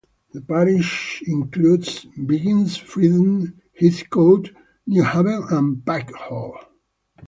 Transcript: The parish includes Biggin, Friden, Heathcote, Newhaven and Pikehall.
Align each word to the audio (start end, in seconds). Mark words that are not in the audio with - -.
The 0.33 0.41
parish 0.41 1.21
includes 1.27 2.05
Biggin, 2.25 2.63
Friden, 2.65 3.53
Heathcote, 3.79 4.49
Newhaven 4.89 5.51
and 5.51 5.85
Pikehall. 5.85 6.55